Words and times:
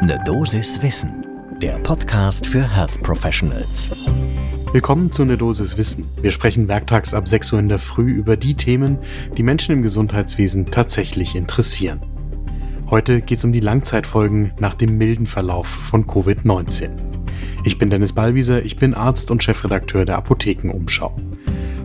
Ne 0.00 0.16
Dosis 0.24 0.80
Wissen, 0.80 1.26
der 1.60 1.76
Podcast 1.80 2.46
für 2.46 2.62
Health 2.62 3.02
Professionals. 3.02 3.90
Willkommen 4.72 5.10
zu 5.10 5.24
Ne 5.24 5.36
Dosis 5.36 5.76
Wissen. 5.76 6.06
Wir 6.22 6.30
sprechen 6.30 6.68
werktags 6.68 7.14
ab 7.14 7.26
6 7.26 7.52
Uhr 7.52 7.58
in 7.58 7.68
der 7.68 7.80
Früh 7.80 8.12
über 8.12 8.36
die 8.36 8.54
Themen, 8.54 8.98
die 9.36 9.42
Menschen 9.42 9.72
im 9.72 9.82
Gesundheitswesen 9.82 10.66
tatsächlich 10.70 11.34
interessieren. 11.34 12.00
Heute 12.88 13.20
geht 13.22 13.38
es 13.38 13.44
um 13.44 13.52
die 13.52 13.58
Langzeitfolgen 13.58 14.52
nach 14.60 14.74
dem 14.74 14.98
milden 14.98 15.26
Verlauf 15.26 15.66
von 15.66 16.06
Covid-19. 16.06 16.90
Ich 17.64 17.76
bin 17.76 17.90
Dennis 17.90 18.12
Ballwieser, 18.12 18.64
ich 18.64 18.76
bin 18.76 18.94
Arzt 18.94 19.32
und 19.32 19.42
Chefredakteur 19.42 20.04
der 20.04 20.16
Apothekenumschau. 20.16 21.18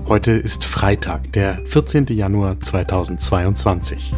Heute 0.07 0.33
ist 0.33 0.65
Freitag, 0.65 1.33
der 1.33 1.65
14. 1.65 2.05
Januar 2.09 2.59
2022. 2.59 4.13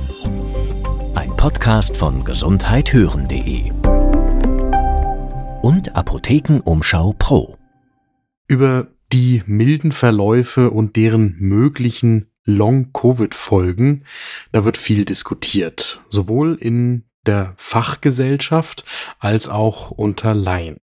Ein 1.16 1.34
Podcast 1.38 1.96
von 1.96 2.26
gesundheithören.de 2.26 3.72
und 5.86 5.96
Apothekenumschau 5.96 7.14
Pro. 7.14 7.58
Über 8.48 8.88
die 9.12 9.44
milden 9.46 9.92
Verläufe 9.92 10.72
und 10.72 10.96
deren 10.96 11.36
möglichen 11.38 12.32
Long-Covid-Folgen, 12.44 14.06
da 14.52 14.66
wird 14.66 14.78
viel 14.78 15.06
diskutiert, 15.06 16.02
sowohl 16.10 16.56
in 16.56 17.06
der 17.26 17.54
Fachgesellschaft 17.58 18.84
als 19.20 19.48
auch 19.48 19.92
unter 19.92 20.34
Laien. 20.34 20.78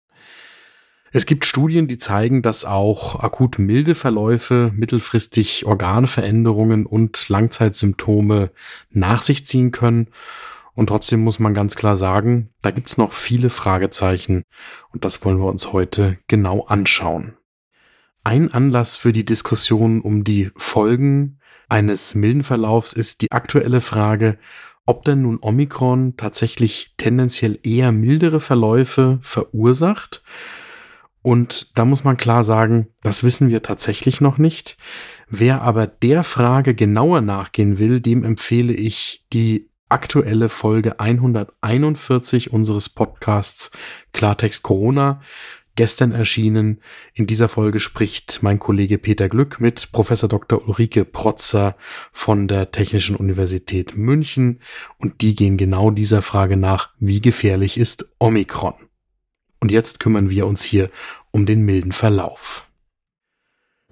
Es 1.13 1.27
gibt 1.27 1.45
Studien, 1.45 1.89
die 1.89 1.99
zeigen, 1.99 2.43
dass 2.43 2.65
auch 2.65 3.21
akut 3.21 3.59
milde 3.59 3.95
Verläufe 3.95 4.71
mittelfristig 4.75 5.67
Organveränderungen 5.67 6.87
und 6.87 7.29
Langzeitsymptome 7.29 8.51
nach 8.91 9.23
sich 9.23 9.47
ziehen 9.47 9.71
können. 9.71 10.09
Und 10.75 10.89
trotzdem 10.89 11.21
muss 11.21 11.39
man 11.39 11.55
ganz 11.55 11.75
klar 11.75 11.97
sagen, 11.97 12.51
da 12.63 12.71
gibt's 12.71 12.97
noch 12.97 13.13
viele 13.13 13.51
Fragezeichen 13.51 14.43
und 14.93 15.05
das 15.05 15.25
wollen 15.25 15.39
wir 15.39 15.49
uns 15.49 15.73
heute 15.73 16.19
genau 16.29 16.65
anschauen. 16.67 17.37
Ein 18.23 18.53
Anlass 18.53 18.97
für 18.97 19.13
die 19.13 19.25
Diskussion 19.25 20.01
um 20.01 20.25
die 20.25 20.51
Folgen 20.57 21.41
eines 21.69 22.15
milden 22.15 22.43
Verlaufs 22.43 22.93
ist 22.93 23.23
die 23.23 23.31
aktuelle 23.31 23.81
Frage, 23.81 24.39
ob 24.87 25.05
denn 25.05 25.23
nun 25.23 25.39
Omikron 25.41 26.17
tatsächlich 26.17 26.95
tendenziell 26.97 27.59
eher 27.63 27.93
mildere 27.93 28.41
Verläufe 28.41 29.19
verursacht 29.23 30.23
und 31.23 31.79
da 31.79 31.85
muss 31.85 32.05
man 32.05 32.17
klar 32.17 32.45
sagen, 32.45 32.89
das 33.03 33.23
wissen 33.23 33.49
wir 33.49 33.63
tatsächlich 33.63 34.21
noch 34.21 34.39
nicht. 34.39 34.79
Wer 35.29 35.63
aber 35.63 35.87
der 35.87 36.23
Frage 36.25 36.75
genauer 36.75 37.21
nachgehen 37.21 37.79
will, 37.79 38.01
dem 38.01 38.25
empfehle 38.25 38.73
ich 38.73 39.25
die 39.33 39.70
aktuelle 39.91 40.49
Folge 40.49 41.01
141 41.01 42.53
unseres 42.53 42.89
Podcasts 42.89 43.71
Klartext 44.13 44.63
Corona. 44.63 45.21
Gestern 45.77 46.13
erschienen. 46.13 46.81
In 47.15 47.27
dieser 47.27 47.49
Folge 47.49 47.81
spricht 47.81 48.43
mein 48.43 48.59
Kollege 48.59 48.99
Peter 48.99 49.29
Glück 49.29 49.61
mit 49.61 49.93
Professor 49.93 50.29
Dr. 50.29 50.67
Ulrike 50.67 51.05
Protzer 51.05 51.77
von 52.13 52.49
der 52.49 52.71
Technischen 52.71 53.17
Universität 53.17 53.97
München 53.97 54.61
und 54.99 55.23
die 55.23 55.35
gehen 55.35 55.57
genau 55.57 55.91
dieser 55.91 56.23
Frage 56.23 56.57
nach, 56.57 56.91
wie 56.99 57.21
gefährlich 57.21 57.79
ist 57.79 58.07
Omikron. 58.19 58.75
Und 59.61 59.71
jetzt 59.71 60.01
kümmern 60.01 60.31
wir 60.31 60.47
uns 60.47 60.63
hier 60.63 60.91
um 61.31 61.47
den 61.47 61.63
milden 61.63 61.93
Verlauf. 61.93 62.70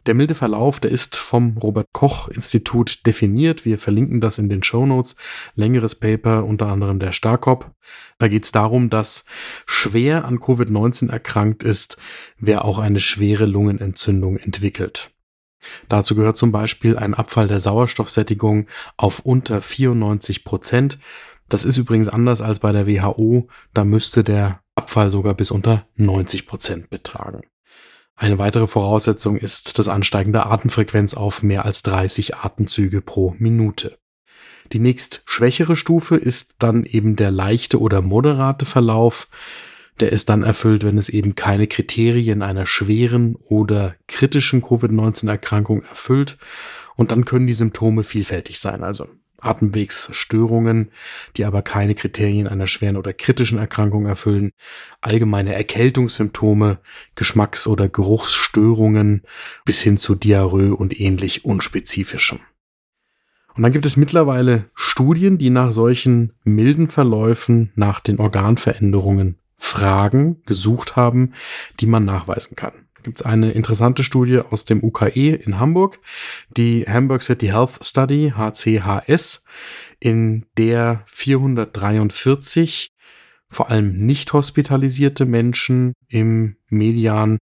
Der 0.09 0.15
milde 0.15 0.35
Verlauf, 0.35 0.81
der 0.81 0.91
ist 0.91 1.17
vom 1.17 1.59
Robert 1.59 1.89
Koch 1.93 2.29
Institut 2.29 3.05
definiert. 3.07 3.67
Wir 3.67 3.79
verlinken 3.79 4.23
das 4.23 4.39
in 4.39 4.49
den 4.49 4.63
Show 4.63 4.87
Notes. 4.87 5.17
Längeres 5.55 5.97
Paper, 5.97 6.47
unter 6.47 6.69
anderem 6.69 6.99
der 6.99 7.13
Starkop. 7.13 7.71
Da 8.19 8.29
geht 8.29 8.47
es 8.47 8.51
darum, 8.51 8.89
dass 8.89 9.27
schwer 9.67 10.25
an 10.25 10.39
Covid-19 10.39 11.11
erkrankt 11.11 11.63
ist, 11.63 11.99
wer 12.39 12.65
auch 12.65 12.79
eine 12.79 13.01
schwere 13.01 13.45
Lungenentzündung 13.45 14.39
entwickelt. 14.39 15.11
Dazu 15.91 16.15
gehört 16.15 16.39
zum 16.39 16.53
Beispiel 16.53 16.97
ein 16.97 17.13
Abfall 17.13 17.47
der 17.47 17.61
Sauerstoffsättigung 17.61 18.67
auf 18.97 19.21
unter 19.21 19.61
94 19.61 20.43
Prozent. 20.43 20.99
Das 21.51 21.67
ist 21.67 21.77
übrigens 21.77 22.09
anders 22.09 22.41
als 22.41 22.61
bei 22.61 22.73
der 22.73 22.87
WHO. 22.87 23.49
Da 23.75 23.85
müsste 23.85 24.25
der 24.25 24.63
Abfall 24.75 25.11
sogar 25.11 25.35
bis 25.35 25.51
unter 25.51 25.87
90 25.97 26.47
Prozent 26.47 26.89
betragen. 26.89 27.43
Eine 28.21 28.39
weitere 28.41 28.67
Voraussetzung 28.67 29.37
ist 29.37 29.79
das 29.79 29.87
Ansteigen 29.87 30.33
der 30.33 30.51
Atemfrequenz 30.51 31.15
auf 31.15 31.45
mehr 31.45 31.65
als 31.65 31.83
30 31.83 32.35
Atemzüge 32.35 33.01
pro 33.01 33.37
Minute. 33.39 33.97
Die 34.73 34.81
nächst 34.81 35.23
schwächere 35.25 35.77
Stufe 35.77 36.17
ist 36.17 36.57
dann 36.59 36.85
eben 36.85 37.15
der 37.15 37.31
leichte 37.31 37.81
oder 37.81 38.03
moderate 38.03 38.67
Verlauf. 38.67 39.29
Der 40.01 40.11
ist 40.11 40.29
dann 40.29 40.43
erfüllt, 40.43 40.83
wenn 40.83 40.99
es 40.99 41.09
eben 41.09 41.37
keine 41.37 41.69
Kriterien 41.69 42.43
einer 42.43 42.67
schweren 42.67 43.37
oder 43.37 43.95
kritischen 44.09 44.63
Covid-19-Erkrankung 44.63 45.85
erfüllt. 45.85 46.39
Und 46.97 47.13
dann 47.13 47.25
können 47.25 47.47
die 47.47 47.55
Symptome 47.55 48.03
vielfältig 48.03 48.59
sein. 48.59 48.83
Also 48.83 49.07
Atemwegsstörungen, 49.41 50.91
die 51.37 51.45
aber 51.45 51.63
keine 51.63 51.95
Kriterien 51.95 52.47
einer 52.47 52.67
schweren 52.67 52.97
oder 52.97 53.13
kritischen 53.13 53.59
Erkrankung 53.59 54.07
erfüllen, 54.07 54.53
allgemeine 55.01 55.55
Erkältungssymptome, 55.55 56.79
Geschmacks- 57.15 57.67
oder 57.67 57.89
Geruchsstörungen 57.89 59.23
bis 59.65 59.81
hin 59.81 59.97
zu 59.97 60.15
Diarrhoe 60.15 60.75
und 60.75 60.99
ähnlich 60.99 61.45
unspezifischem. 61.45 62.41
Und 63.55 63.63
dann 63.63 63.73
gibt 63.73 63.87
es 63.87 63.97
mittlerweile 63.97 64.71
Studien, 64.75 65.39
die 65.39 65.51
nach 65.51 65.73
solchen 65.73 66.33
milden 66.45 66.89
Verläufen, 66.89 67.73
nach 67.75 67.99
den 68.01 68.19
Organveränderungen 68.19 69.39
fragen, 69.57 70.43
gesucht 70.47 70.95
haben, 70.95 71.35
die 71.81 71.87
man 71.87 72.05
nachweisen 72.05 72.55
kann 72.55 72.88
gibt 73.03 73.21
es 73.21 73.27
eine 73.27 73.53
interessante 73.53 74.05
Studie 74.05 74.41
aus 74.41 74.65
dem 74.65 74.83
UKE 74.83 75.35
in 75.35 75.59
Hamburg, 75.59 76.01
die 76.57 76.85
Hamburg 76.87 77.23
City 77.23 77.49
Health 77.49 77.79
Study, 77.83 78.33
HCHS, 78.37 79.45
in 80.01 80.47
der 80.57 81.05
443 81.07 82.93
vor 83.51 83.71
allem 83.71 83.97
nicht 83.97 84.33
hospitalisierte 84.33 85.25
Menschen 85.25 85.95
im 86.09 86.57
Median 86.69 87.39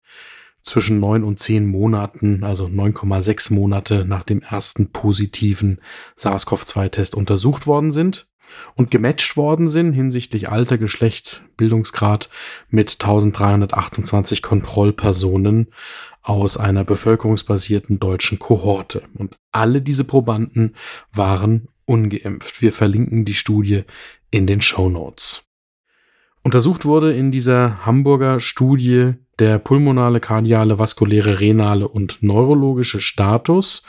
zwischen 0.65 0.99
neun 0.99 1.23
und 1.23 1.39
zehn 1.39 1.67
Monaten, 1.67 2.43
also 2.43 2.67
9,6 2.67 3.53
Monate 3.53 4.05
nach 4.05 4.25
dem 4.25 4.43
ersten 4.43 4.91
positiven 4.91 5.79
SARS-CoV-2-Test 6.17 7.15
untersucht 7.15 7.67
worden 7.67 7.93
sind 7.93 8.27
und 8.75 8.91
gematcht 8.91 9.37
worden 9.37 9.69
sind 9.69 9.93
hinsichtlich 9.93 10.49
Alter, 10.49 10.79
Geschlecht, 10.79 11.43
Bildungsgrad 11.57 12.29
mit 12.71 12.93
1328 12.93 14.43
Kontrollpersonen 14.43 15.69
aus 16.23 16.57
einer 16.57 16.85
bevölkerungsbasierten 16.85 18.01
deutschen 18.01 18.39
Kohorte. 18.39 19.03
Und 19.15 19.37
alle 19.53 19.83
diese 19.83 20.05
Probanden 20.05 20.75
waren 21.13 21.69
ungeimpft. 21.85 22.63
Wir 22.63 22.73
verlinken 22.73 23.25
die 23.25 23.35
Studie 23.35 23.83
in 24.31 24.47
den 24.47 24.63
Show 24.63 24.89
Notes. 24.89 25.47
Untersucht 26.45 26.85
wurde 26.85 27.15
in 27.15 27.33
dieser 27.33 27.87
Hamburger 27.87 28.39
Studie 28.39 29.15
der 29.39 29.59
pulmonale, 29.59 30.21
kardiale, 30.21 30.79
vaskuläre, 30.79 31.41
renale 31.41 31.89
und 31.89 32.23
neurologische 32.23 33.01
Status 33.01 33.83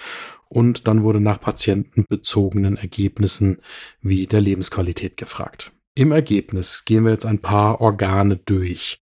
und 0.48 0.88
dann 0.88 1.04
wurde 1.04 1.20
nach 1.20 1.42
patientenbezogenen 1.42 2.78
Ergebnissen 2.78 3.60
wie 4.02 4.26
der 4.26 4.40
Lebensqualität 4.40 5.18
gefragt. 5.18 5.74
Im 5.96 6.14
Ergebnis 6.14 6.86
gehen 6.86 7.04
wir 7.04 7.12
jetzt 7.12 7.26
ein 7.26 7.40
paar 7.40 7.82
Organe 7.82 8.38
durch. 8.38 9.00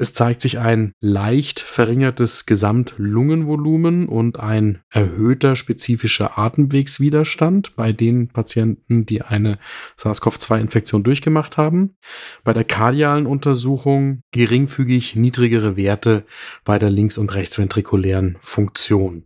Es 0.00 0.12
zeigt 0.12 0.40
sich 0.40 0.60
ein 0.60 0.92
leicht 1.00 1.58
verringertes 1.58 2.46
Gesamtlungenvolumen 2.46 4.08
und 4.08 4.38
ein 4.38 4.80
erhöhter 4.90 5.56
spezifischer 5.56 6.38
Atemwegswiderstand 6.38 7.74
bei 7.74 7.92
den 7.92 8.28
Patienten, 8.28 9.06
die 9.06 9.22
eine 9.22 9.58
SARS-CoV-2-Infektion 9.96 11.02
durchgemacht 11.02 11.56
haben. 11.56 11.96
Bei 12.44 12.52
der 12.52 12.64
kardialen 12.64 13.26
Untersuchung 13.26 14.22
geringfügig 14.30 15.16
niedrigere 15.16 15.76
Werte 15.76 16.24
bei 16.64 16.78
der 16.78 16.90
links- 16.90 17.18
und 17.18 17.34
rechtsventrikulären 17.34 18.36
Funktion. 18.40 19.24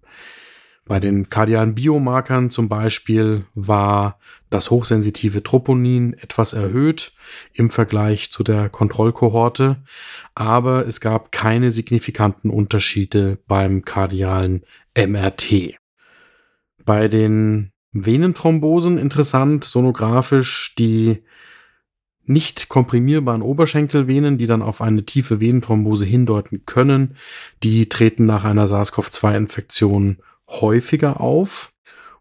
Bei 0.85 0.99
den 0.99 1.31
kardialen 1.31 1.75
Biomarkern 1.75 2.51
zum 2.51 2.69
Beispiel 2.69 3.47
war 3.55 4.19
das 4.51 4.71
hochsensitive 4.71 5.43
Troponin 5.43 6.15
etwas 6.15 6.53
erhöht 6.53 7.13
im 7.53 7.71
Vergleich 7.71 8.33
zu 8.33 8.43
der 8.43 8.69
Kontrollkohorte, 8.69 9.77
aber 10.35 10.87
es 10.87 11.01
gab 11.01 11.31
keine 11.31 11.71
signifikanten 11.71 12.51
Unterschiede 12.51 13.39
beim 13.47 13.85
kardialen 13.85 14.65
MRT. 14.97 15.77
Bei 16.85 17.07
den 17.07 17.71
Venenthrombosen 17.93 18.99
interessant, 18.99 19.65
sonografisch 19.65 20.75
die 20.77 21.23
nicht 22.25 22.69
komprimierbaren 22.69 23.43
Oberschenkelvenen, 23.43 24.39
die 24.39 24.47
dann 24.47 24.63
auf 24.63 24.81
eine 24.81 25.05
tiefe 25.05 25.41
Venenthrombose 25.41 26.05
hindeuten 26.05 26.65
können, 26.67 27.17
die 27.63 27.89
treten 27.89 28.27
nach 28.27 28.45
einer 28.45 28.67
SARS-CoV-2-Infektion 28.67 30.19
häufiger 30.61 31.21
auf. 31.21 31.73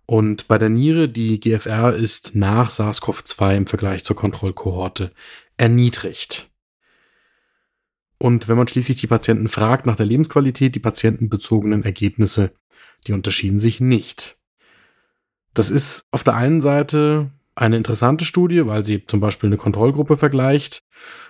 Und 0.05 0.47
bei 0.47 0.57
der 0.57 0.69
Niere, 0.69 1.07
die 1.07 1.39
GFR 1.39 1.95
ist 1.95 2.35
nach 2.35 2.69
SARS-CoV-2 2.69 3.55
im 3.55 3.67
Vergleich 3.67 4.03
zur 4.03 4.15
Kontrollkohorte 4.15 5.11
erniedrigt. 5.57 6.49
Und 8.17 8.47
wenn 8.47 8.57
man 8.57 8.67
schließlich 8.67 8.99
die 8.99 9.07
Patienten 9.07 9.47
fragt 9.47 9.85
nach 9.85 9.95
der 9.95 10.05
Lebensqualität, 10.05 10.75
die 10.75 10.79
patientenbezogenen 10.79 11.83
Ergebnisse, 11.83 12.53
die 13.07 13.13
unterschieden 13.13 13.59
sich 13.59 13.79
nicht. 13.79 14.37
Das 15.53 15.69
ist 15.69 16.05
auf 16.11 16.23
der 16.23 16.35
einen 16.35 16.61
Seite 16.61 17.31
eine 17.55 17.77
interessante 17.77 18.25
Studie, 18.25 18.65
weil 18.65 18.83
sie 18.83 19.05
zum 19.05 19.19
Beispiel 19.19 19.47
eine 19.47 19.57
Kontrollgruppe 19.57 20.17
vergleicht. 20.17 20.83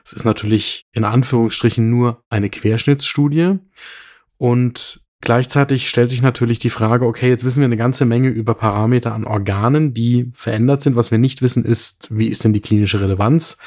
Es 0.06 0.14
ist 0.14 0.26
natürlich 0.26 0.86
in 0.92 1.04
Anführungsstrichen 1.04 1.90
nur 1.90 2.24
eine 2.30 2.50
Querschnittsstudie. 2.50 3.60
Und 4.38 5.01
gleichzeitig 5.22 5.90
stellt 5.90 6.10
sich 6.10 6.22
natürlich 6.22 6.60
die 6.60 6.70
Frage, 6.70 7.06
okay, 7.06 7.30
jetzt 7.30 7.44
wissen 7.44 7.60
wir 7.60 7.66
eine 7.66 7.78
ganze 7.78 8.06
Menge 8.06 8.30
über 8.30 8.54
Parameter 8.56 9.14
an 9.14 9.26
Organen, 9.26 9.94
die 9.94 10.30
verändert 10.34 10.82
sind. 10.82 10.96
Was 10.96 11.12
wir 11.12 11.18
nicht 11.18 11.42
wissen, 11.42 11.64
ist, 11.64 12.16
wie 12.16 12.28
ist 12.28 12.44
denn 12.44 12.54
die 12.54 12.62
klinische 12.62 13.00
Relevanz? 13.00 13.58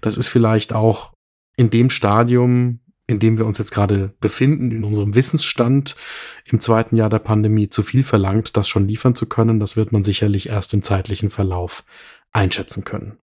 Das 0.00 0.16
ist 0.16 0.28
vielleicht 0.28 0.72
auch 0.72 1.12
in 1.56 1.70
dem 1.70 1.90
Stadium, 1.90 2.80
in 3.06 3.18
dem 3.18 3.38
wir 3.38 3.46
uns 3.46 3.58
jetzt 3.58 3.72
gerade 3.72 4.14
befinden, 4.20 4.70
in 4.70 4.84
unserem 4.84 5.14
Wissensstand 5.14 5.96
im 6.44 6.60
zweiten 6.60 6.96
Jahr 6.96 7.10
der 7.10 7.18
Pandemie 7.18 7.68
zu 7.68 7.82
viel 7.82 8.04
verlangt, 8.04 8.56
das 8.56 8.68
schon 8.68 8.86
liefern 8.86 9.14
zu 9.14 9.26
können. 9.26 9.60
Das 9.60 9.76
wird 9.76 9.92
man 9.92 10.04
sicherlich 10.04 10.48
erst 10.48 10.72
im 10.74 10.82
zeitlichen 10.82 11.30
Verlauf 11.30 11.84
einschätzen 12.32 12.84
können. 12.84 13.18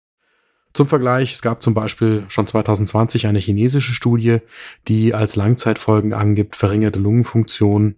Zum 0.76 0.88
Vergleich, 0.88 1.32
es 1.32 1.40
gab 1.40 1.62
zum 1.62 1.72
Beispiel 1.72 2.26
schon 2.28 2.46
2020 2.46 3.26
eine 3.26 3.38
chinesische 3.38 3.94
Studie, 3.94 4.40
die 4.88 5.14
als 5.14 5.34
Langzeitfolgen 5.34 6.12
angibt 6.12 6.54
verringerte 6.54 7.00
Lungenfunktion, 7.00 7.94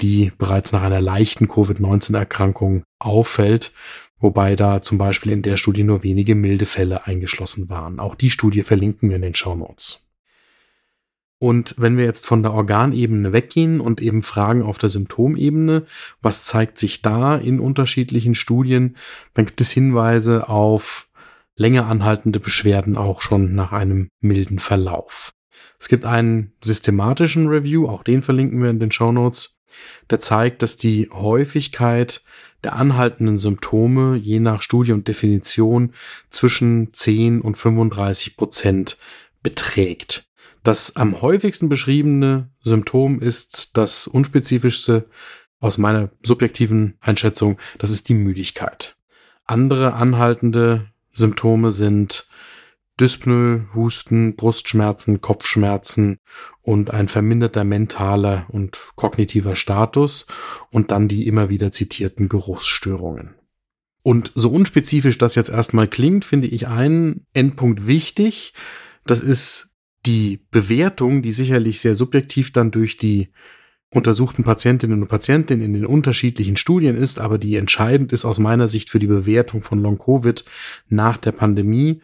die 0.00 0.30
bereits 0.38 0.70
nach 0.70 0.82
einer 0.82 1.00
leichten 1.00 1.48
Covid-19-Erkrankung 1.48 2.84
auffällt, 3.00 3.72
wobei 4.20 4.54
da 4.54 4.80
zum 4.80 4.96
Beispiel 4.96 5.32
in 5.32 5.42
der 5.42 5.56
Studie 5.56 5.82
nur 5.82 6.04
wenige 6.04 6.36
milde 6.36 6.66
Fälle 6.66 7.04
eingeschlossen 7.04 7.68
waren. 7.68 7.98
Auch 7.98 8.14
die 8.14 8.30
Studie 8.30 8.62
verlinken 8.62 9.08
wir 9.08 9.16
in 9.16 9.22
den 9.22 9.34
Show 9.34 9.56
Notes. 9.56 10.06
Und 11.40 11.74
wenn 11.78 11.96
wir 11.96 12.04
jetzt 12.04 12.26
von 12.26 12.44
der 12.44 12.52
Organebene 12.52 13.32
weggehen 13.32 13.80
und 13.80 14.00
eben 14.00 14.22
fragen 14.22 14.62
auf 14.62 14.78
der 14.78 14.90
Symptomebene, 14.90 15.84
was 16.22 16.44
zeigt 16.44 16.78
sich 16.78 17.02
da 17.02 17.34
in 17.34 17.58
unterschiedlichen 17.58 18.36
Studien, 18.36 18.96
dann 19.34 19.46
gibt 19.46 19.60
es 19.60 19.72
Hinweise 19.72 20.48
auf 20.48 21.08
länger 21.60 21.86
anhaltende 21.88 22.40
Beschwerden 22.40 22.96
auch 22.96 23.20
schon 23.20 23.54
nach 23.54 23.72
einem 23.72 24.08
milden 24.20 24.58
Verlauf. 24.58 25.34
Es 25.78 25.88
gibt 25.88 26.06
einen 26.06 26.54
systematischen 26.64 27.48
Review, 27.48 27.86
auch 27.86 28.02
den 28.02 28.22
verlinken 28.22 28.62
wir 28.62 28.70
in 28.70 28.80
den 28.80 28.90
Show 28.90 29.12
Notes, 29.12 29.60
der 30.08 30.20
zeigt, 30.20 30.62
dass 30.62 30.78
die 30.78 31.10
Häufigkeit 31.12 32.22
der 32.64 32.76
anhaltenden 32.76 33.36
Symptome 33.36 34.16
je 34.16 34.40
nach 34.40 34.62
Studie 34.62 34.92
und 34.92 35.06
Definition 35.06 35.92
zwischen 36.30 36.94
10 36.94 37.42
und 37.42 37.56
35 37.56 38.38
Prozent 38.38 38.96
beträgt. 39.42 40.30
Das 40.62 40.96
am 40.96 41.20
häufigsten 41.20 41.68
beschriebene 41.68 42.48
Symptom 42.62 43.20
ist 43.20 43.76
das 43.76 44.06
unspezifischste 44.06 45.10
aus 45.60 45.76
meiner 45.76 46.08
subjektiven 46.22 46.96
Einschätzung, 47.00 47.58
das 47.76 47.90
ist 47.90 48.08
die 48.08 48.14
Müdigkeit. 48.14 48.96
Andere 49.44 49.92
anhaltende 49.92 50.90
Symptome 51.12 51.72
sind 51.72 52.28
Dyspnoe, 53.00 53.66
Husten, 53.74 54.36
Brustschmerzen, 54.36 55.20
Kopfschmerzen 55.20 56.18
und 56.60 56.90
ein 56.90 57.08
verminderter 57.08 57.64
mentaler 57.64 58.46
und 58.48 58.78
kognitiver 58.94 59.56
Status 59.56 60.26
und 60.70 60.90
dann 60.90 61.08
die 61.08 61.26
immer 61.26 61.48
wieder 61.48 61.72
zitierten 61.72 62.28
Geruchsstörungen. 62.28 63.34
Und 64.02 64.32
so 64.34 64.50
unspezifisch 64.50 65.18
das 65.18 65.34
jetzt 65.34 65.50
erstmal 65.50 65.88
klingt, 65.88 66.24
finde 66.24 66.46
ich 66.46 66.68
einen 66.68 67.26
Endpunkt 67.32 67.86
wichtig. 67.86 68.54
Das 69.06 69.20
ist 69.20 69.70
die 70.06 70.40
Bewertung, 70.50 71.22
die 71.22 71.32
sicherlich 71.32 71.80
sehr 71.80 71.94
subjektiv 71.94 72.52
dann 72.52 72.70
durch 72.70 72.96
die 72.96 73.30
untersuchten 73.92 74.44
Patientinnen 74.44 75.02
und 75.02 75.08
Patienten 75.08 75.60
in 75.60 75.72
den 75.72 75.86
unterschiedlichen 75.86 76.56
Studien 76.56 76.96
ist, 76.96 77.18
aber 77.18 77.38
die 77.38 77.56
entscheidend 77.56 78.12
ist 78.12 78.24
aus 78.24 78.38
meiner 78.38 78.68
Sicht 78.68 78.88
für 78.88 79.00
die 79.00 79.06
Bewertung 79.06 79.62
von 79.62 79.82
Long-Covid 79.82 80.44
nach 80.88 81.16
der 81.16 81.32
Pandemie 81.32 82.00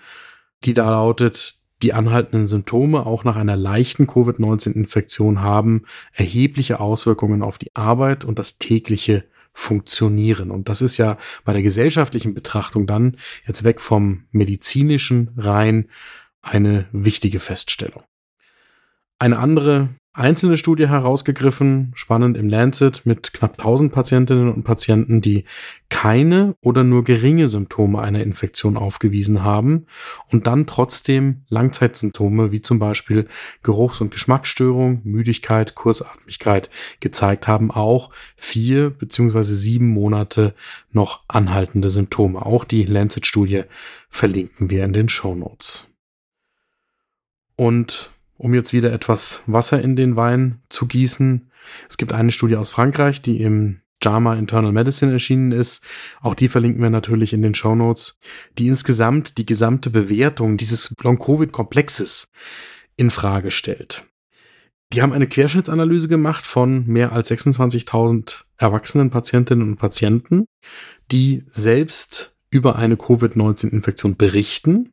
die 0.65 0.75
da 0.75 0.91
lautet, 0.91 1.56
die 1.83 1.93
anhaltenden 1.93 2.47
Symptome 2.47 3.05
auch 3.05 3.25
nach 3.25 3.37
einer 3.37 3.56
leichten 3.56 4.06
Covid-19-Infektion 4.06 5.43
haben 5.43 5.85
erhebliche 6.12 6.81
Auswirkungen 6.81 7.43
auf 7.43 7.59
die 7.59 7.75
Arbeit 7.77 8.25
und 8.25 8.39
das 8.39 8.59
tägliche 8.59 9.25
Funktionieren. 9.53 10.50
Und 10.50 10.69
das 10.69 10.82
ist 10.82 10.99
ja 10.99 11.17
bei 11.44 11.53
der 11.53 11.62
gesellschaftlichen 11.62 12.35
Betrachtung 12.35 12.87
dann 12.87 13.17
jetzt 13.47 13.65
weg 13.65 13.81
vom 13.81 14.25
medizinischen 14.31 15.31
rein 15.37 15.89
eine 16.43 16.87
wichtige 16.93 17.41
Feststellung. 17.41 18.03
Eine 19.19 19.39
andere 19.39 19.89
einzelne 20.17 20.57
Studie 20.57 20.89
herausgegriffen, 20.89 21.93
spannend 21.95 22.37
im 22.37 22.49
Lancet, 22.49 23.05
mit 23.05 23.33
knapp 23.33 23.59
1000 23.59 23.93
Patientinnen 23.93 24.53
und 24.53 24.65
Patienten, 24.65 25.21
die 25.21 25.45
keine 25.91 26.57
oder 26.63 26.85
nur 26.85 27.05
geringe 27.05 27.49
Symptome 27.49 28.01
einer 28.01 28.23
Infektion 28.23 28.77
aufgewiesen 28.77 29.45
haben 29.45 29.87
und 30.33 30.47
dann 30.47 30.67
trotzdem 30.67 31.43
Langzeitsymptome 31.49 32.51
wie 32.51 32.63
zum 32.63 32.79
Beispiel 32.79 33.29
Geruchs- 33.63 34.01
und 34.01 34.11
Geschmacksstörung, 34.11 35.03
Müdigkeit, 35.05 35.75
Kursatmigkeit 35.75 36.71
gezeigt 37.01 37.47
haben, 37.47 37.71
auch 37.71 38.11
vier 38.37 38.91
beziehungsweise 38.91 39.55
sieben 39.55 39.89
Monate 39.89 40.55
noch 40.93 41.21
anhaltende 41.29 41.91
Symptome. 41.91 42.45
Auch 42.45 42.65
die 42.65 42.85
Lancet-Studie 42.85 43.65
verlinken 44.09 44.71
wir 44.71 44.85
in 44.85 44.95
den 44.95 45.09
Show 45.09 45.35
Notes. 45.35 45.89
Und 47.57 48.11
um 48.38 48.55
jetzt 48.55 48.73
wieder 48.73 48.93
etwas 48.93 49.43
Wasser 49.47 49.81
in 49.81 49.97
den 49.97 50.17
Wein 50.17 50.61
zu 50.69 50.87
gießen. 50.87 51.50
Es 51.88 51.97
gibt 51.97 52.12
eine 52.12 52.33
Studie 52.33 52.56
aus 52.56 52.71
Frankreich, 52.71 53.23
die 53.23 53.41
im 53.41 53.81
JAMA 54.03 54.35
Internal 54.35 54.73
Medicine 54.73 55.12
erschienen 55.12 55.53
ist. 55.53 55.83
Auch 56.21 56.35
die 56.35 56.49
verlinken 56.49 56.83
wir 56.83 56.91
natürlich 56.91 57.33
in 57.33 57.43
den 57.43 57.55
Show 57.55 57.75
Notes, 57.75 58.19
die 58.59 58.69
insgesamt 58.69 59.38
die 59.38 59.47
gesamte 59.47 59.91
Bewertung 59.91 60.56
dieses 60.56 60.94
Long-Covid-Komplexes 61.03 62.29
in 62.97 63.11
Frage 63.11 63.50
stellt. 63.50 64.05
Die 64.93 65.03
haben 65.03 65.12
eine 65.12 65.27
Querschnittsanalyse 65.27 66.09
gemacht 66.09 66.47
von 66.47 66.87
mehr 66.87 67.12
als 67.12 67.31
26.000 67.31 68.44
erwachsenen 68.56 69.11
Patientinnen 69.11 69.67
und 69.67 69.77
Patienten, 69.77 70.47
die 71.11 71.44
selbst 71.49 72.37
über 72.50 72.77
eine 72.77 72.97
Covid-19-Infektion 72.97 74.17
berichten 74.17 74.91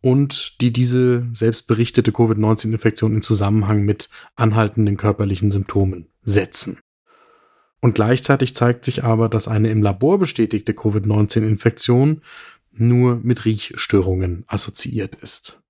und 0.00 0.60
die 0.60 0.72
diese 0.72 1.26
selbstberichtete 1.32 2.12
Covid-19-Infektion 2.12 3.14
in 3.14 3.22
Zusammenhang 3.22 3.82
mit 3.82 4.08
anhaltenden 4.36 4.96
körperlichen 4.96 5.50
Symptomen 5.50 6.06
setzen. 6.22 6.78
Und 7.80 7.94
gleichzeitig 7.94 8.54
zeigt 8.54 8.84
sich 8.84 9.04
aber, 9.04 9.28
dass 9.28 9.48
eine 9.48 9.70
im 9.70 9.82
Labor 9.82 10.18
bestätigte 10.18 10.74
Covid-19-Infektion 10.74 12.22
nur 12.72 13.20
mit 13.22 13.44
Riechstörungen 13.44 14.44
assoziiert 14.46 15.16
ist. 15.16 15.60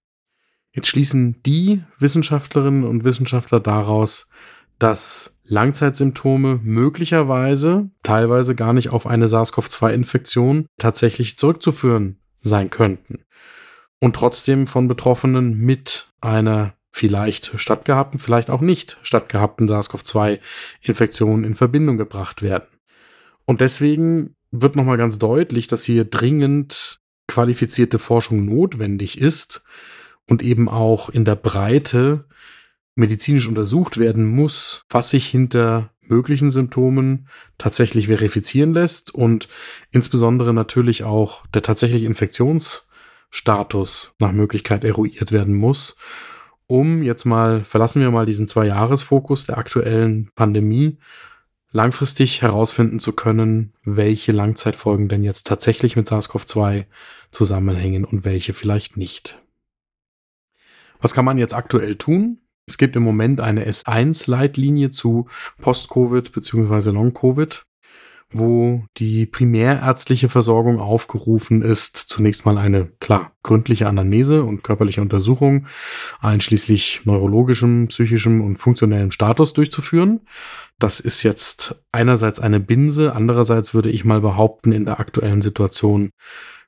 Jetzt 0.72 0.88
schließen 0.88 1.42
die 1.44 1.82
Wissenschaftlerinnen 1.98 2.84
und 2.84 3.04
Wissenschaftler 3.04 3.60
daraus, 3.60 4.28
dass 4.78 5.34
Langzeitsymptome 5.44 6.60
möglicherweise 6.62 7.90
teilweise 8.02 8.54
gar 8.54 8.74
nicht 8.74 8.90
auf 8.90 9.06
eine 9.06 9.28
SARS-CoV-2-Infektion 9.28 10.66
tatsächlich 10.78 11.38
zurückzuführen 11.38 12.18
sein 12.42 12.70
könnten 12.70 13.24
und 14.00 14.16
trotzdem 14.16 14.66
von 14.66 14.88
Betroffenen 14.88 15.58
mit 15.58 16.08
einer 16.20 16.74
vielleicht 16.90 17.52
stattgehabten, 17.58 18.18
vielleicht 18.18 18.50
auch 18.50 18.60
nicht 18.60 18.98
stattgehabten 19.02 19.68
SARS-CoV-2-Infektion 19.68 21.44
in 21.44 21.54
Verbindung 21.54 21.96
gebracht 21.96 22.42
werden. 22.42 22.66
Und 23.44 23.60
deswegen 23.60 24.34
wird 24.50 24.76
nochmal 24.76 24.96
ganz 24.96 25.18
deutlich, 25.18 25.66
dass 25.66 25.84
hier 25.84 26.04
dringend 26.04 27.00
qualifizierte 27.26 27.98
Forschung 27.98 28.46
notwendig 28.46 29.20
ist 29.20 29.62
und 30.26 30.42
eben 30.42 30.68
auch 30.68 31.08
in 31.08 31.24
der 31.24 31.36
Breite 31.36 32.24
medizinisch 32.94 33.46
untersucht 33.46 33.98
werden 33.98 34.26
muss, 34.26 34.84
was 34.88 35.10
sich 35.10 35.26
hinter 35.26 35.92
möglichen 36.00 36.50
Symptomen 36.50 37.28
tatsächlich 37.58 38.06
verifizieren 38.06 38.72
lässt 38.72 39.14
und 39.14 39.48
insbesondere 39.90 40.54
natürlich 40.54 41.04
auch 41.04 41.46
der 41.48 41.62
tatsächliche 41.62 42.06
Infektions- 42.06 42.87
Status 43.30 44.14
nach 44.18 44.32
Möglichkeit 44.32 44.84
eruiert 44.84 45.32
werden 45.32 45.54
muss, 45.54 45.96
um 46.66 47.02
jetzt 47.02 47.24
mal, 47.24 47.64
verlassen 47.64 48.02
wir 48.02 48.10
mal 48.10 48.26
diesen 48.26 48.46
Zwei-Jahres-Fokus 48.46 49.44
der 49.44 49.58
aktuellen 49.58 50.30
Pandemie, 50.34 50.98
langfristig 51.70 52.42
herausfinden 52.42 52.98
zu 52.98 53.12
können, 53.12 53.72
welche 53.84 54.32
Langzeitfolgen 54.32 55.08
denn 55.08 55.24
jetzt 55.24 55.46
tatsächlich 55.46 55.96
mit 55.96 56.08
SARS-CoV-2 56.08 56.86
zusammenhängen 57.30 58.04
und 58.04 58.24
welche 58.24 58.54
vielleicht 58.54 58.96
nicht. 58.96 59.40
Was 61.00 61.14
kann 61.14 61.24
man 61.24 61.38
jetzt 61.38 61.54
aktuell 61.54 61.96
tun? 61.96 62.38
Es 62.66 62.76
gibt 62.76 62.96
im 62.96 63.02
Moment 63.02 63.40
eine 63.40 63.66
S1-Leitlinie 63.66 64.90
zu 64.90 65.26
Post-Covid 65.60 66.32
bzw. 66.32 66.90
Long-Covid 66.90 67.64
wo 68.30 68.84
die 68.98 69.24
primärärztliche 69.24 70.28
Versorgung 70.28 70.80
aufgerufen 70.80 71.62
ist, 71.62 71.96
zunächst 71.96 72.44
mal 72.44 72.58
eine, 72.58 72.86
klar, 73.00 73.32
gründliche 73.42 73.86
Anamnese 73.86 74.44
und 74.44 74.62
körperliche 74.62 75.00
Untersuchung, 75.00 75.66
einschließlich 76.20 77.02
neurologischem, 77.04 77.88
psychischem 77.88 78.42
und 78.42 78.56
funktionellem 78.56 79.12
Status 79.12 79.54
durchzuführen. 79.54 80.20
Das 80.78 81.00
ist 81.00 81.22
jetzt 81.22 81.76
einerseits 81.90 82.38
eine 82.38 82.60
Binse, 82.60 83.14
andererseits 83.14 83.72
würde 83.72 83.90
ich 83.90 84.04
mal 84.04 84.20
behaupten, 84.20 84.72
in 84.72 84.84
der 84.84 85.00
aktuellen 85.00 85.42
Situation 85.42 86.10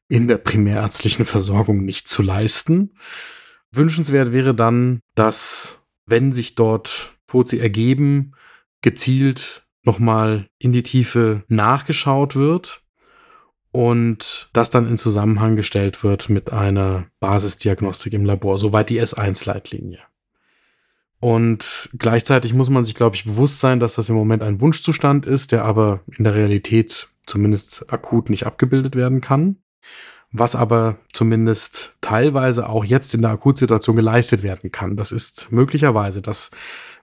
in 0.08 0.26
der 0.26 0.38
primärärztlichen 0.38 1.24
Versorgung 1.24 1.84
nicht 1.84 2.08
zu 2.08 2.22
leisten. 2.22 2.94
Wünschenswert 3.72 4.32
wäre 4.32 4.54
dann, 4.54 5.00
dass, 5.14 5.82
wenn 6.06 6.32
sich 6.32 6.56
dort 6.56 7.16
Furzi 7.28 7.58
ergeben, 7.58 8.32
gezielt 8.82 9.64
nochmal 9.82 10.48
in 10.58 10.72
die 10.72 10.82
Tiefe 10.82 11.42
nachgeschaut 11.48 12.36
wird 12.36 12.82
und 13.72 14.50
das 14.52 14.70
dann 14.70 14.88
in 14.88 14.98
Zusammenhang 14.98 15.56
gestellt 15.56 16.02
wird 16.02 16.28
mit 16.28 16.52
einer 16.52 17.06
Basisdiagnostik 17.20 18.12
im 18.12 18.24
Labor, 18.24 18.58
soweit 18.58 18.90
die 18.90 19.00
S1-Leitlinie. 19.00 20.00
Und 21.20 21.90
gleichzeitig 21.98 22.54
muss 22.54 22.70
man 22.70 22.84
sich, 22.84 22.94
glaube 22.94 23.14
ich, 23.14 23.24
bewusst 23.24 23.60
sein, 23.60 23.78
dass 23.78 23.94
das 23.94 24.08
im 24.08 24.14
Moment 24.14 24.42
ein 24.42 24.60
Wunschzustand 24.60 25.26
ist, 25.26 25.52
der 25.52 25.64
aber 25.64 26.00
in 26.16 26.24
der 26.24 26.34
Realität 26.34 27.08
zumindest 27.26 27.92
akut 27.92 28.30
nicht 28.30 28.46
abgebildet 28.46 28.96
werden 28.96 29.20
kann 29.20 29.56
was 30.32 30.54
aber 30.54 30.98
zumindest 31.12 31.96
teilweise 32.00 32.68
auch 32.68 32.84
jetzt 32.84 33.14
in 33.14 33.22
der 33.22 33.30
Akutsituation 33.30 33.96
geleistet 33.96 34.42
werden 34.42 34.70
kann. 34.70 34.96
Das 34.96 35.12
ist 35.12 35.50
möglicherweise, 35.50 36.22
dass 36.22 36.50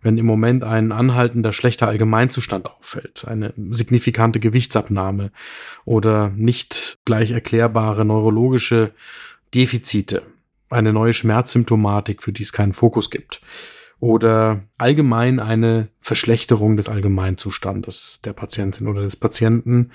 wenn 0.01 0.17
im 0.17 0.25
Moment 0.25 0.63
ein 0.63 0.91
anhaltender 0.91 1.51
schlechter 1.51 1.88
Allgemeinzustand 1.88 2.67
auffällt, 2.67 3.25
eine 3.27 3.53
signifikante 3.69 4.39
Gewichtsabnahme 4.39 5.31
oder 5.86 6.29
nicht 6.29 6.98
gleich 7.03 7.31
erklärbare 7.31 8.05
neurologische 8.05 8.93
Defizite, 9.53 10.22
eine 10.69 10.93
neue 10.93 11.13
Schmerzsymptomatik, 11.13 12.24
für 12.24 12.31
die 12.31 12.43
es 12.43 12.53
keinen 12.53 12.74
Fokus 12.74 13.10
gibt, 13.10 13.41
oder 14.00 14.63
allgemein 14.77 15.39
eine 15.39 15.89
Verschlechterung 16.00 16.77
des 16.77 16.88
Allgemeinzustandes 16.88 18.19
der 18.24 18.34
Patientin 18.34 18.88
oder 18.88 19.01
des 19.01 19.15
Patienten, 19.15 19.91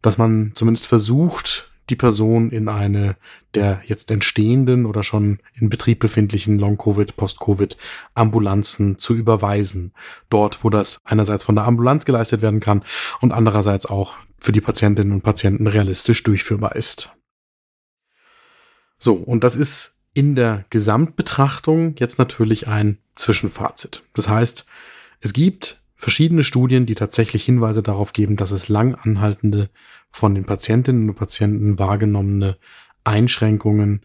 dass 0.00 0.16
man 0.16 0.52
zumindest 0.54 0.86
versucht, 0.86 1.70
die 1.92 1.96
Person 1.96 2.50
in 2.50 2.68
eine 2.68 3.16
der 3.54 3.82
jetzt 3.84 4.10
entstehenden 4.10 4.86
oder 4.86 5.02
schon 5.02 5.40
in 5.54 5.68
Betrieb 5.68 6.00
befindlichen 6.00 6.58
Long-Covid, 6.58 7.16
Post-Covid 7.16 7.76
Ambulanzen 8.14 8.98
zu 8.98 9.14
überweisen. 9.14 9.92
Dort, 10.30 10.64
wo 10.64 10.70
das 10.70 11.00
einerseits 11.04 11.42
von 11.42 11.54
der 11.54 11.66
Ambulanz 11.66 12.06
geleistet 12.06 12.40
werden 12.40 12.60
kann 12.60 12.82
und 13.20 13.30
andererseits 13.30 13.84
auch 13.84 14.16
für 14.40 14.52
die 14.52 14.62
Patientinnen 14.62 15.12
und 15.12 15.22
Patienten 15.22 15.66
realistisch 15.66 16.22
durchführbar 16.22 16.76
ist. 16.76 17.14
So, 18.98 19.14
und 19.14 19.44
das 19.44 19.54
ist 19.54 19.98
in 20.14 20.34
der 20.34 20.64
Gesamtbetrachtung 20.70 21.96
jetzt 21.98 22.18
natürlich 22.18 22.68
ein 22.68 22.98
Zwischenfazit. 23.16 24.02
Das 24.14 24.30
heißt, 24.30 24.64
es 25.20 25.34
gibt 25.34 25.81
verschiedene 26.02 26.42
Studien, 26.42 26.84
die 26.84 26.96
tatsächlich 26.96 27.44
Hinweise 27.44 27.80
darauf 27.80 28.12
geben, 28.12 28.34
dass 28.34 28.50
es 28.50 28.68
lang 28.68 28.96
anhaltende, 28.96 29.70
von 30.10 30.34
den 30.34 30.44
Patientinnen 30.44 31.08
und 31.08 31.14
Patienten 31.14 31.78
wahrgenommene 31.78 32.58
Einschränkungen 33.04 34.04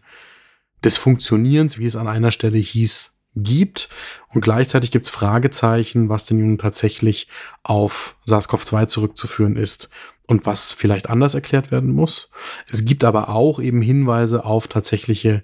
des 0.84 0.96
Funktionierens, 0.96 1.76
wie 1.76 1.86
es 1.86 1.96
an 1.96 2.06
einer 2.06 2.30
Stelle 2.30 2.58
hieß, 2.58 3.16
gibt. 3.34 3.88
Und 4.32 4.42
gleichzeitig 4.42 4.92
gibt 4.92 5.06
es 5.06 5.10
Fragezeichen, 5.10 6.08
was 6.08 6.24
denn 6.24 6.38
nun 6.38 6.58
tatsächlich 6.58 7.26
auf 7.64 8.14
SARS-CoV-2 8.28 8.86
zurückzuführen 8.86 9.56
ist 9.56 9.90
und 10.28 10.46
was 10.46 10.72
vielleicht 10.72 11.10
anders 11.10 11.34
erklärt 11.34 11.72
werden 11.72 11.90
muss. 11.90 12.30
Es 12.70 12.84
gibt 12.84 13.02
aber 13.02 13.28
auch 13.28 13.58
eben 13.58 13.82
Hinweise 13.82 14.44
auf 14.44 14.68
tatsächliche 14.68 15.42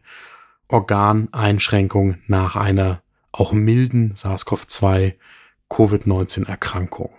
Organeinschränkungen 0.68 2.23
nach 2.28 2.54
einer 2.54 3.02
auch 3.32 3.52
milden 3.52 4.14
SARS-CoV-2 4.14 5.14
Covid-19-Erkrankung. 5.75 7.11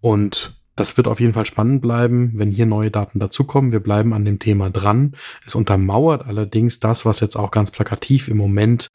Und 0.00 0.60
das 0.76 0.96
wird 0.96 1.08
auf 1.08 1.20
jeden 1.20 1.34
Fall 1.34 1.44
spannend 1.44 1.82
bleiben, 1.82 2.32
wenn 2.36 2.50
hier 2.50 2.64
neue 2.64 2.90
Daten 2.90 3.18
dazukommen. 3.18 3.70
Wir 3.70 3.80
bleiben 3.80 4.14
an 4.14 4.24
dem 4.24 4.38
Thema 4.38 4.70
dran. 4.70 5.14
Es 5.44 5.54
untermauert 5.54 6.26
allerdings 6.26 6.80
das, 6.80 7.04
was 7.04 7.20
jetzt 7.20 7.36
auch 7.36 7.50
ganz 7.50 7.70
plakativ 7.70 8.28
im 8.28 8.38
Moment 8.38 8.90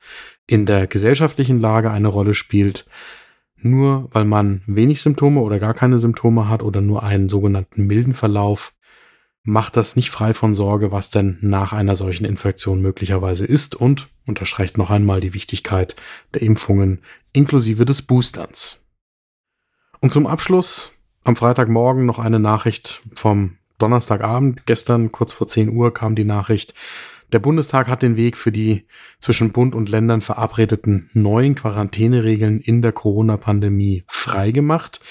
in 0.48 0.66
der 0.66 0.88
gesellschaftlichen 0.88 1.60
Lage 1.60 1.92
eine 1.92 2.08
Rolle 2.08 2.34
spielt. 2.34 2.88
Nur 3.58 4.10
weil 4.12 4.26
man 4.26 4.64
wenig 4.66 5.02
Symptome 5.02 5.42
oder 5.42 5.60
gar 5.60 5.76
keine 5.76 6.00
Symptome 6.00 6.50
hat 6.50 6.64
oder 6.64 6.82
nur 6.82 7.04
einen 7.04 7.30
sogenannten 7.30 7.86
milden 7.86 8.16
Verlauf, 8.16 8.74
macht 9.46 9.78
das 9.78 9.96
nicht 9.96 10.10
frei 10.10 10.34
von 10.34 10.54
Sorge, 10.54 10.92
was 10.92 11.12
denn 11.12 11.38
nach 11.40 11.72
einer 11.72 11.96
solchen 11.96 12.26
Infektion 12.26 12.82
möglicherweise 12.82 13.46
ist 13.46 13.76
und 13.76 14.10
unterstreicht 14.26 14.78
noch 14.78 14.90
einmal 14.90 15.22
die 15.22 15.34
Wichtigkeit 15.34 15.96
der 16.34 16.42
Impfungen 16.42 17.02
inklusive 17.32 17.86
des 17.86 18.02
Boosterns. 18.02 18.82
Und 20.02 20.12
zum 20.12 20.28
Abschluss 20.28 20.92
am 21.24 21.36
Freitagmorgen 21.36 22.06
noch 22.06 22.20
eine 22.20 22.40
Nachricht 22.40 23.02
vom 23.16 23.58
Donnerstagabend. 23.78 24.66
Gestern 24.66 25.12
kurz 25.12 25.34
vor 25.34 25.48
10 25.48 25.70
Uhr 25.70 25.94
kam 25.94 26.16
die 26.16 26.26
Nachricht, 26.26 26.74
der 27.32 27.40
Bundestag 27.40 27.88
hat 27.88 28.02
den 28.02 28.18
Weg 28.18 28.38
für 28.38 28.52
die 28.52 28.86
zwischen 29.20 29.52
Bund 29.52 29.76
und 29.76 29.90
Ländern 29.90 30.22
verabredeten 30.22 31.10
neuen 31.14 31.56
Quarantäneregeln 31.56 32.62
in 32.62 32.82
der 32.82 32.92
Corona-Pandemie 32.92 34.04
freigemacht. 34.08 35.02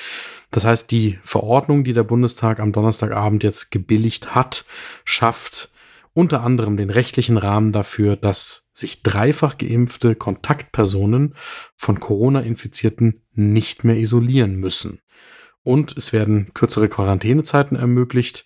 Das 0.54 0.64
heißt, 0.64 0.92
die 0.92 1.18
Verordnung, 1.24 1.82
die 1.82 1.94
der 1.94 2.04
Bundestag 2.04 2.60
am 2.60 2.70
Donnerstagabend 2.70 3.42
jetzt 3.42 3.72
gebilligt 3.72 4.36
hat, 4.36 4.64
schafft 5.04 5.68
unter 6.12 6.44
anderem 6.44 6.76
den 6.76 6.90
rechtlichen 6.90 7.38
Rahmen 7.38 7.72
dafür, 7.72 8.14
dass 8.14 8.62
sich 8.72 9.02
dreifach 9.02 9.58
geimpfte 9.58 10.14
Kontaktpersonen 10.14 11.34
von 11.74 11.98
Corona-Infizierten 11.98 13.22
nicht 13.32 13.82
mehr 13.82 13.96
isolieren 13.96 14.54
müssen. 14.54 15.00
Und 15.64 15.96
es 15.96 16.12
werden 16.12 16.52
kürzere 16.54 16.88
Quarantänezeiten 16.88 17.76
ermöglicht. 17.76 18.44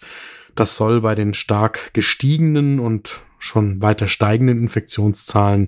Das 0.54 0.76
soll 0.76 1.02
bei 1.02 1.14
den 1.14 1.34
stark 1.34 1.92
gestiegenen 1.92 2.80
und 2.80 3.20
schon 3.38 3.82
weiter 3.82 4.08
steigenden 4.08 4.62
Infektionszahlen 4.62 5.66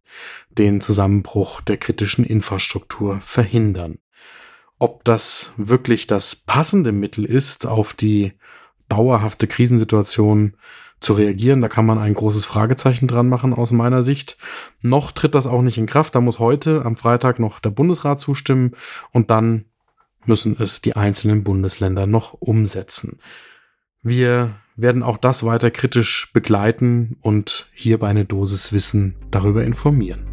den 0.48 0.80
Zusammenbruch 0.80 1.60
der 1.60 1.76
kritischen 1.76 2.24
Infrastruktur 2.24 3.20
verhindern. 3.20 3.98
Ob 4.80 5.04
das 5.04 5.52
wirklich 5.58 6.06
das 6.06 6.34
passende 6.34 6.90
Mittel 6.90 7.26
ist, 7.26 7.66
auf 7.66 7.92
die 7.92 8.32
dauerhafte 8.88 9.46
Krisensituation 9.46 10.54
zu 11.00 11.12
reagieren, 11.12 11.60
da 11.60 11.68
kann 11.68 11.84
man 11.84 11.98
ein 11.98 12.14
großes 12.14 12.46
Fragezeichen 12.46 13.06
dran 13.06 13.28
machen 13.28 13.52
aus 13.52 13.72
meiner 13.72 14.02
Sicht. 14.02 14.38
Noch 14.80 15.12
tritt 15.12 15.34
das 15.34 15.46
auch 15.46 15.60
nicht 15.60 15.76
in 15.76 15.84
Kraft. 15.84 16.14
Da 16.14 16.22
muss 16.22 16.38
heute 16.38 16.82
am 16.86 16.96
Freitag 16.96 17.38
noch 17.38 17.60
der 17.60 17.68
Bundesrat 17.68 18.20
zustimmen 18.20 18.72
und 19.12 19.30
dann 19.30 19.66
müssen 20.24 20.56
es 20.58 20.80
die 20.80 20.96
einzelnen 20.96 21.44
Bundesländer 21.44 22.06
noch 22.06 22.32
umsetzen. 22.32 23.18
Wir 24.02 24.54
werden 24.76 25.02
auch 25.02 25.18
das 25.18 25.44
weiter 25.44 25.70
kritisch 25.70 26.32
begleiten 26.32 27.18
und 27.20 27.68
hierbei 27.74 28.08
eine 28.08 28.24
Dosis 28.24 28.72
Wissen 28.72 29.14
darüber 29.30 29.62
informieren. 29.62 30.24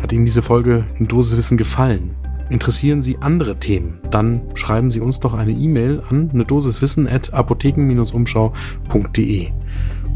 Hat 0.00 0.12
Ihnen 0.12 0.24
diese 0.24 0.42
Folge 0.42 0.84
eine 0.96 1.08
Dosis 1.08 1.36
Wissen 1.36 1.58
gefallen? 1.58 2.14
Interessieren 2.50 3.02
Sie 3.02 3.18
andere 3.18 3.58
Themen? 3.58 3.98
Dann 4.10 4.40
schreiben 4.54 4.90
Sie 4.90 5.00
uns 5.00 5.20
doch 5.20 5.34
eine 5.34 5.52
E-Mail 5.52 6.02
an 6.08 6.30
eine 6.32 6.44
Dosis 6.44 6.80
Wissen 6.80 7.08
at 7.08 7.34
apotheken-umschau.de. 7.34 9.48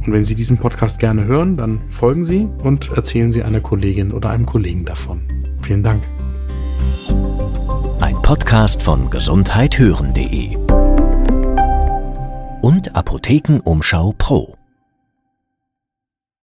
Und 0.04 0.12
wenn 0.12 0.24
Sie 0.24 0.34
diesen 0.34 0.58
Podcast 0.58 0.98
gerne 0.98 1.26
hören, 1.26 1.56
dann 1.56 1.80
folgen 1.88 2.24
Sie 2.24 2.48
und 2.62 2.90
erzählen 2.90 3.30
Sie 3.30 3.42
einer 3.42 3.60
Kollegin 3.60 4.12
oder 4.12 4.30
einem 4.30 4.46
Kollegen 4.46 4.84
davon. 4.84 5.20
Vielen 5.60 5.82
Dank. 5.82 6.02
Ein 8.00 8.20
Podcast 8.22 8.82
von 8.82 9.10
gesundheithören.de 9.10 10.56
und 12.62 12.96
Apothekenumschau 12.96 14.14
Pro. 14.16 14.56